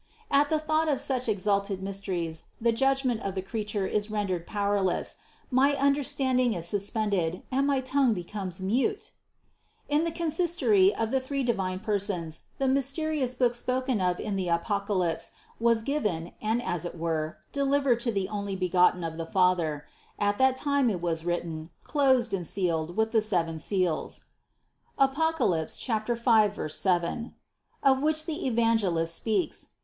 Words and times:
At 0.31 0.49
the 0.49 0.57
thought 0.57 0.87
of 0.87 0.99
such 0.99 1.29
exalted 1.29 1.83
mysteries 1.83 2.45
the 2.59 2.71
judgment 2.71 3.21
of 3.21 3.35
the 3.35 3.41
creature 3.43 3.85
is 3.85 4.09
rendered 4.09 4.47
powerless, 4.47 5.17
my 5.51 5.75
understanding 5.75 6.55
is 6.55 6.67
suspended, 6.67 7.43
and 7.51 7.67
my 7.67 7.81
tongue 7.81 8.15
becomes 8.15 8.59
mute! 8.59 9.11
1 9.89 9.99
16. 9.99 9.99
In 9.99 10.03
the 10.03 10.11
consistory 10.11 10.95
of 10.95 11.11
the 11.11 11.19
three 11.19 11.43
divine 11.43 11.81
Persons 11.81 12.45
the 12.57 12.67
mysterious 12.67 13.35
book 13.35 13.53
spoken 13.53 14.01
of 14.01 14.19
in 14.19 14.37
the 14.37 14.47
Apocalypse 14.49 15.33
was 15.59 15.83
given 15.83 16.31
and, 16.41 16.63
as 16.63 16.83
it 16.83 16.97
were, 16.97 17.37
delivered 17.51 17.99
to 17.99 18.11
the 18.11 18.27
Onlybegotten 18.27 19.03
of 19.05 19.19
the 19.19 19.27
Father; 19.27 19.85
at 20.17 20.39
that 20.39 20.57
time 20.57 20.89
it 20.89 20.99
was 20.99 21.23
written, 21.25 21.69
closed, 21.83 22.33
and 22.33 22.47
sealed 22.47 22.97
with 22.97 23.11
the 23.11 23.21
seven 23.21 23.59
seals 23.59 24.21
(Apoc. 24.99 25.37
5, 26.17 26.71
7), 26.73 27.35
of 27.83 28.01
which 28.01 28.25
the 28.25 28.47
Evan 28.47 28.77
gelist 28.79 29.09
speaks. 29.13 29.73